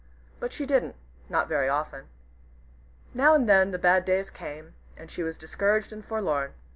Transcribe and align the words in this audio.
But 0.39 0.51
she 0.51 0.65
didn't 0.65 0.95
not 1.29 1.47
very 1.47 1.69
often. 1.69 2.05
Now 3.13 3.35
and 3.35 3.47
then 3.47 3.69
bad 3.69 4.03
days 4.03 4.31
came, 4.31 4.73
when 4.97 5.09
she 5.09 5.21
was 5.21 5.37
discouraged 5.37 5.93
and 5.93 6.03
forlorn. 6.03 6.55